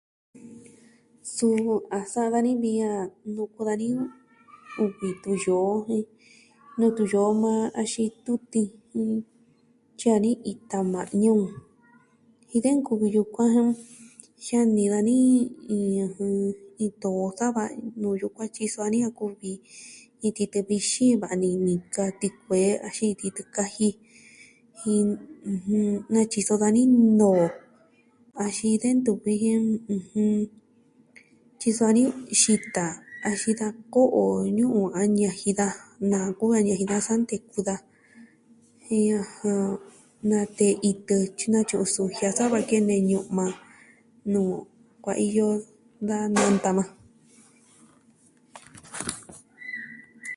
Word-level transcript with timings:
Suu 1.35 1.73
a 1.97 1.99
sa'a 2.11 2.27
dani 2.33 2.51
vi 2.61 2.71
a, 2.89 2.91
nuku 3.35 3.59
dani 3.69 3.87
uvi 4.83 5.09
tuyoo, 5.23 5.73
jen 5.87 6.03
nuu 6.79 6.91
tuyoo 6.97 7.29
maa 7.43 7.61
axin 7.81 8.11
tutiin, 8.25 8.69
tyi'i 8.93 10.11
dani 10.13 10.31
ita 10.51 10.77
ma'ñu, 10.93 11.33
jin 12.49 12.63
de 12.63 12.69
nkuvi 12.79 13.07
yukuan 13.15 13.53
jan 13.55 13.71
jiani 14.77 14.83
dani 14.93 15.15
iin, 15.75 15.93
jɨn, 16.15 16.35
ito 16.85 17.09
sa 17.37 17.45
va 17.55 17.63
nuu 18.01 18.15
tyukuan 18.19 18.49
tyiso 18.55 18.79
dani 18.83 18.99
a 19.07 19.09
kuvi 19.19 19.51
iin 20.23 20.33
titɨ 20.37 20.59
vixin 20.69 21.13
va 21.23 21.29
ni 21.41 21.49
nika, 21.67 22.03
tikuee, 22.19 22.69
axon 22.87 23.11
titɨ 23.21 23.41
kaji, 23.55 23.89
jin, 24.79 25.07
ɨjɨn, 25.51 25.91
natyiso 26.13 26.53
dani 26.61 26.81
noo 27.19 27.45
axin 28.45 28.75
de 28.81 28.89
ntu 28.97 29.11
vi 29.23 29.33
ji, 29.41 29.51
ɨjɨn... 29.95 30.35
tyiso 31.59 31.83
dani, 31.87 32.03
xita 32.41 32.85
axin 33.29 33.55
da 33.59 33.67
ko'o 33.93 34.23
ñu'un 34.57 34.89
a 34.99 35.01
ñaji 35.19 35.49
daja. 35.59 35.81
Nanku 36.11 36.45
a 36.57 36.59
ñaji 36.67 36.83
daja 36.91 37.05
sa 37.07 37.13
nteku 37.21 37.59
daja. 37.67 37.87
Jen 38.83 39.01
ajan, 39.19 39.65
natee 40.29 40.73
itɨ, 40.89 41.15
tyi 41.37 41.47
natyu'un 41.53 41.89
sujia 41.95 42.29
sa 42.37 42.43
va 42.53 42.59
kene 42.69 42.95
ñu'ma 43.09 43.45
nuu 44.31 44.51
kuaiyo 45.03 45.47
da 46.07 46.15
nanta 46.35 46.69
majan. 46.77 46.97